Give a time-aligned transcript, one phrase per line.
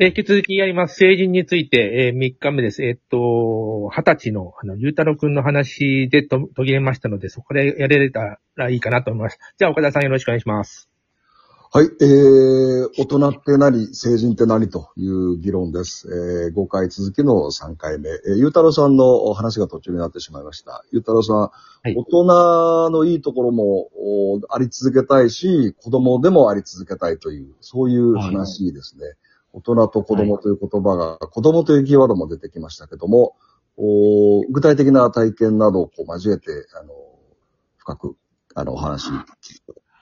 [0.00, 0.96] えー引き続きやります。
[0.96, 2.82] 成人について、えー3日目です。
[2.82, 3.16] えーっと、
[3.94, 9.38] 20歳の、あの、ゆうたろうくんの話でと途切れましたので、そこでやれたらいいかなと思います。
[9.56, 10.90] じゃあ、岡田さんよろしくお願いします。
[11.72, 16.08] はい、えー、大人って何、成人って何という議論です。
[16.08, 18.08] えー、5回続きの3回目。
[18.08, 20.84] えー、ゆうたろうさんのお話が途中になってしまいました。
[20.90, 21.52] ゆうたろうさ
[21.84, 29.14] ん、い大人のいいところもおあり続けたいし、子供でもあり続けたいという、そういう話ですね。
[29.54, 33.36] 大人と子供という言葉が、子供というキーワードも出てきましたけども、
[33.76, 36.92] お具体的な体験などをこう交えて、あの、
[37.76, 38.16] 深く、
[38.56, 39.10] あの、お話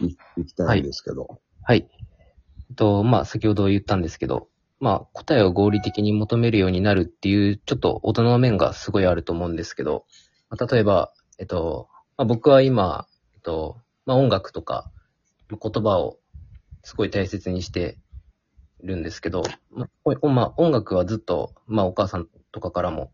[0.00, 1.40] いいきたいんですけど。
[1.62, 1.86] はい。
[2.70, 4.48] えっと、まあ、先ほど言ったんですけど、
[4.80, 10.06] まあ、答えを合理的に求めるようになるっていう、ちょっと大人の面がすごいあると思うんですけど、
[10.48, 14.90] まあ、例えば、えっと、まあ、僕は今、えっと、まあ、音楽とか、
[15.50, 16.18] 言葉を
[16.82, 17.98] すごい大切にして
[18.84, 23.10] るんですけど、まあま、音楽はずっと、まあ、お母さんとかからも、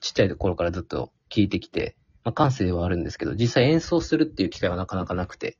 [0.00, 5.56] ちっちゃい頃からずっと聴いてきて、まあ、感性はあるんですけど、実際演奏するっていう機会はなかなかなくて、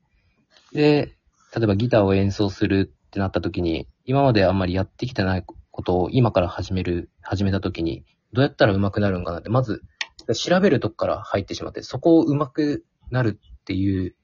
[0.73, 1.15] で、
[1.55, 9.83] 例えばギターを演奏するってなった時に、今まであんまりやってきてないことを今から始める、始めた時に、どうやったら上手くなるんかなって、まず、
[10.35, 14.15] 調べるとこから入ってしまって、そこを上手くなるっていう、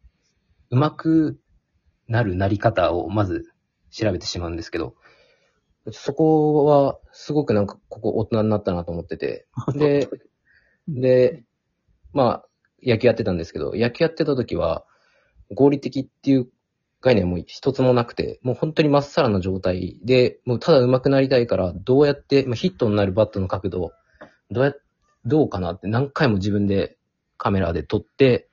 [0.71, 1.39] 上手く
[2.07, 3.51] なるなり方をまず
[3.91, 4.95] 調べてしまうんですけど、
[5.91, 10.09] そこはすごくなんかここ大人になったなと思ってて、 で、
[10.87, 11.43] で、
[12.13, 12.45] まあ、
[12.83, 14.85] 野球やってたんですけど、野球やってた時は、
[15.51, 16.49] 合理的っていう
[17.01, 23.91] 概念も一つもなくて、もう本当にまっさらな状態で、もうただ上手くなりたいから、どうやって、まあ、ヒットになるバットの角度を、
[24.51, 24.73] どうや、
[25.25, 26.97] どうかなって何回も自分で
[27.37, 28.49] カメラで撮って、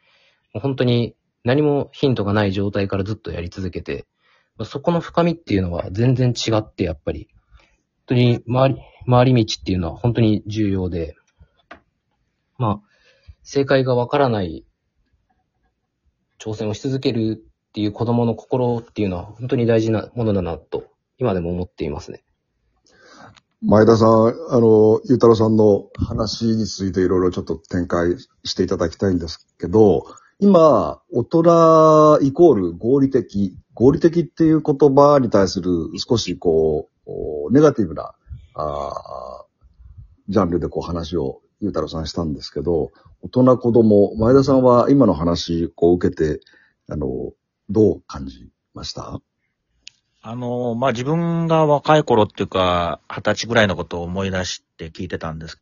[0.52, 4.15] もう本当に何もヒントがない状態からずっとやり続けて、まあ
[4.64, 7.28] そこの深みっていうのは全然違って、やっぱり、
[8.06, 11.14] 本当に回り、回り道っていうのは本当に重要で、
[12.58, 12.80] まあ、
[13.42, 14.64] 正解がわからない
[16.38, 20.84] 挑戦をし続けるっていう子供の心っていうのは本当に大事なものだなと、
[21.18, 22.24] 今でも思っていますね。
[23.62, 30.04] 前田さん、あの、ゆうたろうさんの話についていろいろちょっと展開していただきたいんですけど、
[30.38, 38.14] 今、大人イコール合理的、合理的っていう言葉に対する少しこう、ネガティブな、
[38.54, 39.44] あ
[40.28, 46.40] ジャンルでこう話をゆうたろうさんしたんですけど、大人子供、前田さんは今の話こう受けて、
[46.88, 47.32] あの、
[47.68, 49.20] どう感じました？
[50.22, 55.60] あの、まあ、自分が若い頃っていうか、二十歳ぐらいのことを思い出して聞いてたんです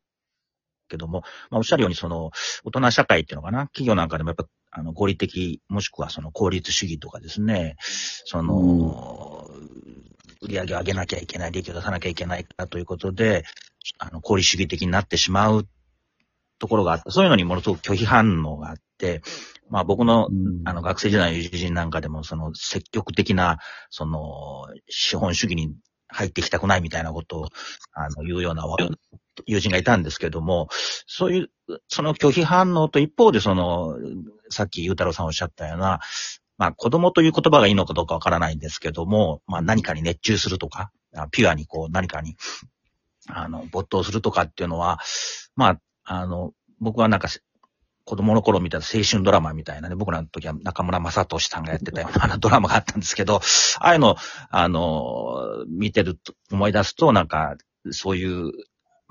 [0.89, 2.31] けども、まあ、おっしゃるように、その、
[2.65, 7.77] 大人社会っていうのかな、企業なんかでもやっぱ、あの、合理的、もしくはその効率主義とかですね、
[8.25, 9.49] その、
[10.43, 13.45] 売り上げを上げなきゃいけない、利益を出さなきゃいけないかということで、
[13.99, 15.67] あの、効率主義的になってしまう
[16.59, 19.23] ところがあって、そういうのにものすごく拒否反応があって、
[19.71, 20.29] まあ僕の
[20.65, 23.59] あの、学生時代の友人なんかでも、その、積極的な、
[23.91, 25.75] その、資本主義に
[26.09, 27.49] 入っていきたくないみたいなことを、
[27.93, 28.67] あの、言うような
[29.47, 30.69] 友人がいたんですけども、
[31.07, 31.51] そういう、
[31.89, 33.97] その拒否反応と一方で、その、
[34.51, 36.01] さっきゆうたろうさんおっしゃったような、
[36.57, 40.91] まあ、子供という言葉がいいのかどうかわからないんですけども、まあ、何かに熱中するとか、
[41.31, 42.37] ピュアにこう、何かに、
[43.29, 45.01] あの、没頭するとかっていうのは、
[45.57, 47.29] まあ、あの、僕はなんか、
[48.05, 54.17] 子供の頃見た青春ドラマみたいなね、僕らの時は中村正俊さんがやってたようなドラマがあったんですけど、ああいうの、
[54.51, 57.57] あの、見てると、思い出すと、なんか、
[57.91, 58.53] そういう、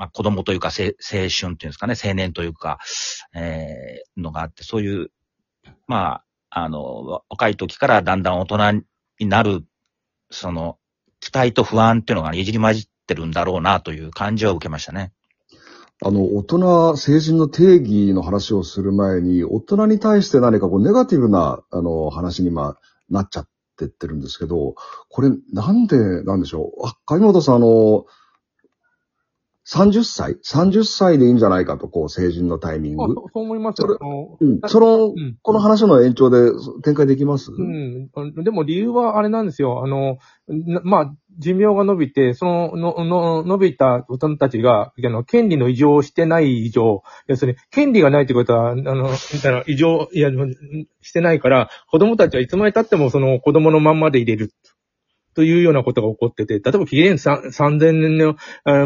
[0.03, 2.79] まあ子供というか、青春っていうんですかね、青年というか、
[3.33, 5.11] えー、のがあって、そういう、
[5.87, 8.83] まあ、あの、若い時からだんだん大人
[9.19, 9.63] になる、
[10.29, 10.77] その、
[11.21, 15.13] 期待と不安っていうのがいじり混じってるんだろうなという感じは受けましたね。
[16.05, 22.77] あの、大人、成人の定義の話をする前に、大人に対して何かこう、ネガティブな、あの、話に今、
[23.09, 23.47] なっちゃっ
[23.77, 24.75] てってるんですけど、
[25.09, 26.87] これ、なんでなんでしょう？
[26.87, 28.05] あ、上本さん、あの、
[29.65, 33.03] 30歳 ?30 歳でいいんじゃないかと、こう、成人のタイミング。
[33.03, 34.59] あそう思いますそうん。
[34.67, 36.51] その、うんこの話の延長で
[36.83, 37.51] 展開できます？
[37.51, 38.09] うん。
[38.13, 39.83] あでも理由はあれなんですよ。
[39.83, 40.17] あの、
[40.47, 49.09] なまあ、寿命が伸びて、その、の、の、伸びた大人たちが、あの、権利の異常をしてない以上、要するに、権利がないってことは、あの、
[49.65, 50.29] 異常、いや、
[51.01, 54.51] してないから、子供たちはいつまで経ってもその子供のまんまで入れる。
[55.33, 58.35] というようなことが起こってて、例えば紀元3000年の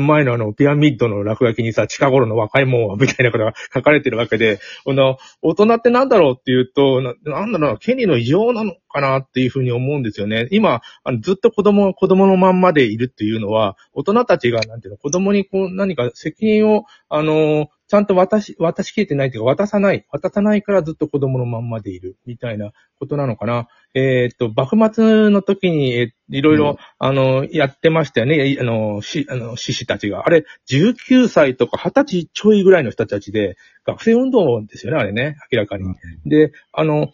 [0.02, 10.48] 前のあの、ピラミッドの落書きにさ、近頃の若いもんは、みたいなことが書かれてるわけで、この、大人ってなんだろうっていうと、なんだろう、権利の異常なのかなっていうふうに思うんですよね。
[10.52, 20.06] 今、あのずっと子供、子供のまんまでいるっていうのは、大人たちが、なんていうの、子供にこう、何か責任を、あの、ちゃんと渡し、渡しきれてないというか、渡さない。
[20.12, 22.18] 渡さないからずっと子供のまんまでいる。
[22.26, 23.68] みたいなことなのかな。
[23.94, 28.46] えーっと、幕末の時に、えいろいろ、うんあの、やってましたよね。
[28.46, 30.28] いあの、し、あの、志士たちが。
[30.28, 33.56] あれ、19歳とか20歳ちょいぐらいの人たちで、
[33.86, 35.38] 学生運動ですよね、あれね。
[35.52, 35.96] 明らかに。
[36.26, 37.12] で、あの、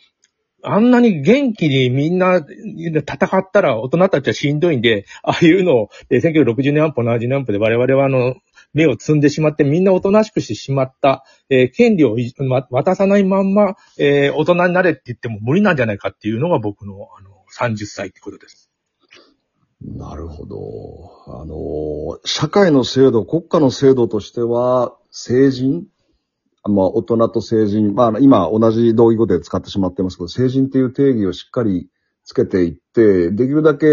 [0.63, 8.35] あんなに元気にみんな戦ったら大人たちはしんどいんで、ああいうのを、で1960年安保70年安保で我々はあの、
[8.73, 12.15] 目を積んでしまってみんなおとなしくしてしまった、えー権利を
[12.47, 18.71] ま渡さないまんま、えー大人になれって言っても無理なんじゃないかっていうのが僕のあの30歳ってことです。
[19.85, 21.11] なるほど。
[21.27, 25.83] あの、社会の制度、国家の制度としては、成人
[26.65, 31.89] まあ、大人と成人、まあ、今同じ同義語で使ってしまってますけど、成人っていう定義をしっかり
[32.23, 33.89] つけていって、できるだけ、え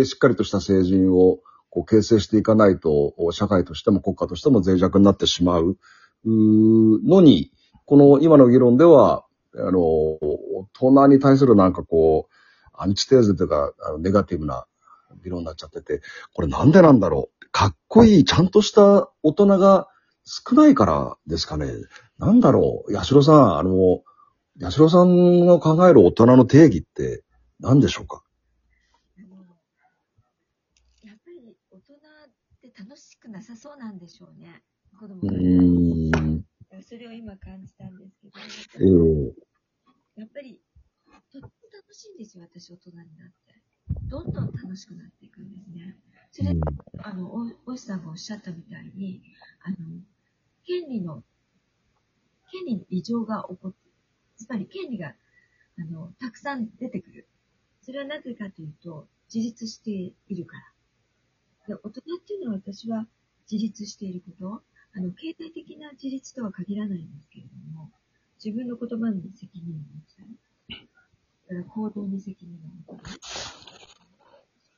[0.00, 5.76] ーしっかりとした成人をこう形成していかないと、社会としても国家としても脆弱になってしまう
[6.24, 7.52] うのに、
[7.84, 9.24] この今の議論では、
[9.54, 12.34] あの、大人に対するなんかこう、
[12.72, 14.64] アンチテーゼというか、あのネガティブな
[15.22, 16.00] 議論になっちゃってて、
[16.32, 17.50] これなんでなんだろう。
[17.52, 19.88] かっこいい、ちゃんとした大人が
[20.24, 21.72] 少ないからですかね。
[22.18, 22.94] なんだろう。
[22.94, 24.02] 八代さん、あの、
[24.60, 27.24] 八代さんの考える大人の定義って
[27.58, 28.22] 何でしょうか？
[31.02, 31.98] やっぱり大人っ
[32.60, 34.62] て楽しくなさそうなんでしょうね。
[34.98, 36.44] 子供うん。
[36.82, 38.34] それを今感じたんですけど、
[38.78, 39.32] え
[40.16, 40.60] えやっぱり、
[41.32, 43.62] とっても楽しいんですよ、私大人になって。
[44.08, 45.96] どんどん楽しくなっていくんですね。
[46.30, 46.54] それ、
[47.02, 49.22] あの、お、おしさんがおっしゃったみたいに、
[49.64, 49.76] あの、
[50.66, 51.24] 権利の、
[52.52, 53.78] 権利の異常が起こって、
[54.36, 55.14] つまり権利が、
[55.78, 57.26] あの、たくさん出てくる。
[57.82, 60.56] それはなぜかというと、自立しているか
[61.66, 61.74] ら。
[61.74, 63.06] で大人っていうのは私は
[63.50, 64.62] 自立していること、
[64.96, 67.90] あの、経済的な自立とは限らないんですけれども、
[68.44, 70.16] 自分の言葉に責任を持つ。
[71.46, 72.58] それから行動に責任
[72.88, 73.60] を持つ。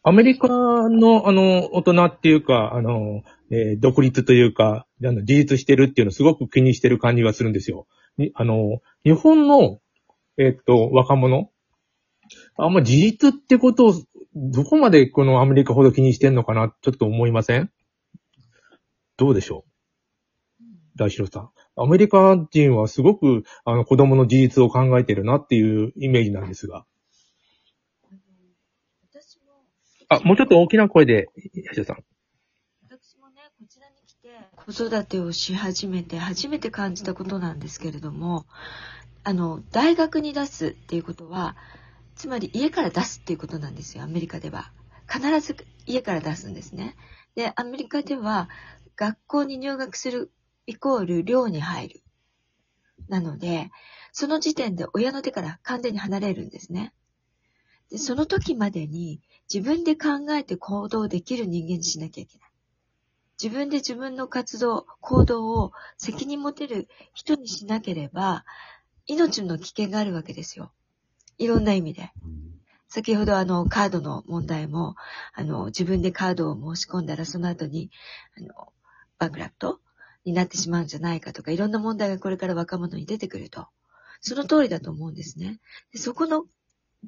[0.05, 7.87] アメリカの、あの、大人っていうか、あの、えー独立というか、あの自立してるっていうのをすごく気にしてる感じがするんですよ。
[8.17, 9.79] にあの、日本の、
[10.39, 11.51] えっと、若者、
[12.57, 13.95] あんま自立ってことを、
[14.35, 17.71] どこまでこのアメリカほど気にしてんのかな、ちょっと思いません？
[19.19, 20.65] どうでしょう？
[20.97, 21.51] 大城さん。
[21.77, 26.87] アメリカ人はすごく、あの、子供の自立を考えてるなっていうイメージなんですが。
[30.09, 31.29] あ、もうちょっと大きな声で、
[31.69, 32.05] 八代さん。
[32.85, 34.29] 私もね、こちらに来て、
[34.67, 38.47] 子育てをし始めて、初めて感じたことなんですけれども、
[39.25, 41.57] あの、大学に出すっていうことは、
[42.15, 44.71] つまり家から出すっていうことなんですよ、アメリカでは。
[45.13, 45.57] 必ず
[45.87, 46.97] 家から出すんですね。
[47.35, 48.49] で、アメリカでは、
[48.95, 50.31] 学校に入学する
[50.67, 52.03] イコール寮に入る。
[53.09, 53.71] なので、
[54.13, 56.93] その時点で親の手から完全に離れるんですね。
[57.91, 59.21] で、その時までに
[59.53, 62.52] 自分で考えて行動できる人間にしなきゃいけない。
[63.43, 68.45] 自分で自分の活動、行動を責任持てる人にしなければ、
[69.07, 70.71] 命の危険があるわけですよ。
[71.39, 72.13] いろんな意味で。
[72.87, 74.95] 先ほどあの、カードの問題も、
[75.35, 77.91] あの、自分でカードを申し込んだらその後に、
[78.39, 78.73] あの、
[79.19, 79.81] バンクラプト
[80.25, 83.67] になってしまうんじゃないかとか、いろんな問題がこれから若者に出てくると。
[84.21, 85.59] その通りだと思うんですね。
[85.93, 86.45] でそこの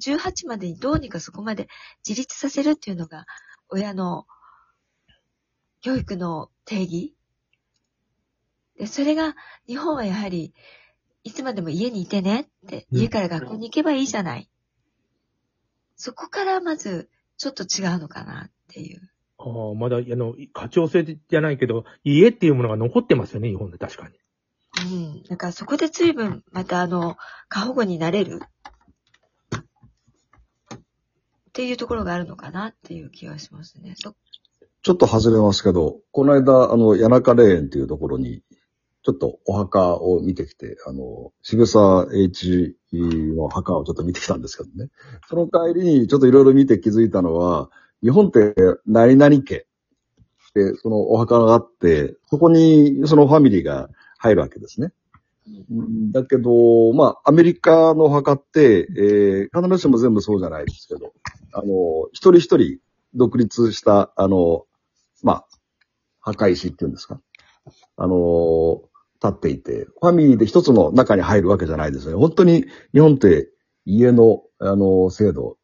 [0.01, 1.69] 18までにどうにかそこまで
[2.05, 3.25] 自立させるっていうのが、
[3.69, 4.25] 親の
[5.85, 7.13] 教育の定義？
[8.75, 9.35] で、それが、
[9.67, 10.51] 日本はやはり、
[11.23, 14.49] いつまでも家にいてねって、うん家から学校に行けばいいじゃない。
[15.95, 19.11] そこからまず、ちょっと違うのかなっていう。
[19.37, 24.15] ああ、まだ、あの、課長制じゃないけど、家っていうものが残ってますよね、日本で確かに。
[24.91, 25.23] うん。
[25.29, 27.15] だからそこで随分、またあの、
[27.47, 28.39] 過保護になれる。
[30.71, 30.79] っ
[31.53, 33.93] ていうところがあるのかなっていう気がしますね。
[33.99, 34.15] そ
[34.85, 38.43] ちょっと外れますけど、この間、あの、谷中霊園っていうところに、
[39.01, 44.91] ちょっとお墓を見てきて、あの、渋沢栄一の墓をちょっと見てきたんですけどね。
[45.27, 47.71] その帰りにちょっといろいろ見て気づいたのは、
[48.03, 48.53] 日本って
[48.85, 49.65] 何々家
[50.53, 53.89] で、そのお墓があって、そこにそのファミリーが
[54.19, 54.91] 入るわけですね。
[56.11, 61.11] だけど、まあ、アメリカのお墓って、えー必ずしも全部そうじゃないですけど、
[61.53, 62.77] あの、一人一人
[63.15, 64.65] 独立した、あの、
[65.25, 65.47] まあ、
[66.21, 67.19] 墓石っていうんですか。
[67.97, 68.83] あの、
[69.23, 72.13] 立っていて、ファミリーで一つの中に入るわけじゃないですね。
[72.13, 73.49] 本当に日本って
[73.85, 75.57] 家の、あの、制度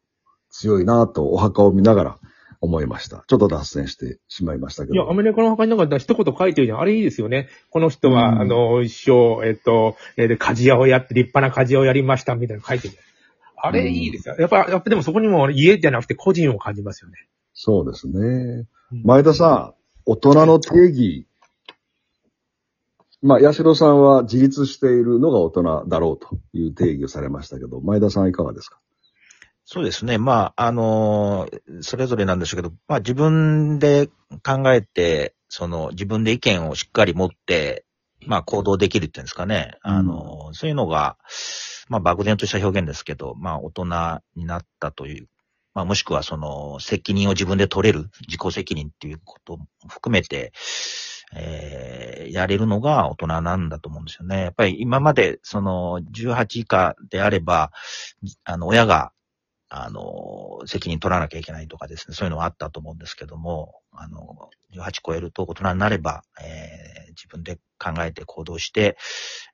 [0.50, 2.18] 強いなとお墓を見ながら
[2.60, 3.22] 思いました。
[3.28, 4.94] ちょっと脱線してしまいましたけど。
[4.94, 6.80] いや、アメリカの墓になんか一言書いてるじゃん。
[6.80, 7.48] あれいいですよね。
[7.70, 12.94] この人は、うんあの、一生、えっと、えーで、鍛冶屋をやって、立派な鍛冶屋をやりました、みたいなの書いてる。
[13.64, 14.34] あれいいですよ。
[14.38, 17.16] やっぱ、やっぱでもそこにも家じゃなくて個人を感じますよね。
[17.54, 18.18] そうですね。
[18.92, 21.26] うん前田さん、大人の定義。
[23.22, 28.80] まあ、八代さんは自立しているのが大人だろうという定義をされましたけど、前田さんはいかがですか？
[29.64, 30.18] そうですね。
[30.18, 34.08] まあ、あのーそれぞれなんでしょうけど、まあ自分で
[34.44, 37.86] 考えて、その自分で意見をしっかり持って、
[38.26, 39.78] まあ行動できるっていうんですかね。
[39.82, 41.16] あのーそういうのが、
[41.88, 43.84] まあ漠然とした表現ですけど、まあ大人
[44.34, 45.28] になったという、
[45.74, 50.52] まあもしくはその責任を自分で取れる、自己責任っていうことも含めて、
[51.34, 54.42] えーやれるのが大人なんだと思うんですよね。
[54.42, 57.72] やっぱり今までその18以下であれば、
[58.44, 59.12] あの親が
[59.74, 68.96] あの、責任取らなきゃいけないとかですね、そういうのはあったと思うんですけども、あの、18超えると大人になれば、えー自分で考えて行動して、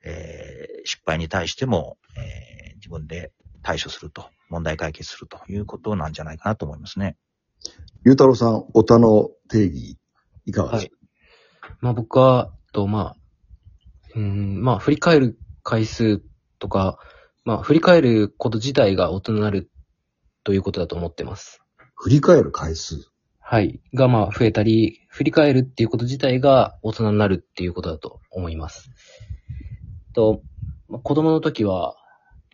[0.03, 3.31] えー失敗に対しても、えー自分で
[3.61, 7.17] 対処すると、問題解決するということなんじゃないかなと思いますね。
[8.05, 9.97] ゆうたろうさん、大人の定義、
[10.45, 13.15] いかがですか、まあ僕は、と、まあ、
[14.15, 16.21] うん、まあ振り返る回数
[16.57, 16.99] とか、
[17.43, 19.69] まあ振り返ること自体が大人になる
[20.43, 21.61] ということだと思ってます。
[21.95, 23.09] 振り返る回数？
[23.39, 23.81] はい。
[23.93, 28.89] がまあ増えたり、振り返るっていうこと自体が大人になるっていうことだと思います。
[30.13, 30.41] と、
[30.87, 31.95] まあ子供の時は、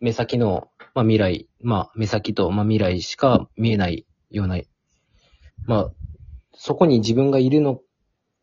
[0.01, 4.59] 目先の、まあ未来、まあ目先と、まあ未来しか見えないような、
[5.65, 5.91] まあ、
[6.53, 7.81] そこに自分がいるの、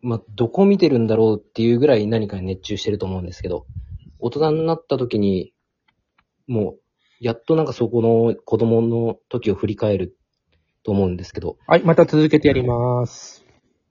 [0.01, 3.67] まあどこを見てるんだろうっていうぐらい何かに熱中してると思うんですけど、
[4.19, 5.53] 大人になった時に、
[6.47, 6.81] もう、
[7.21, 10.17] やっとなんかそこの子供の時を振り返る
[10.83, 13.42] と思うんですけど、はい、また続けてやります。